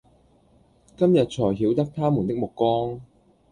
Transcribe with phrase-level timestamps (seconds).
[0.97, 2.99] 今天纔曉得他們的眼光，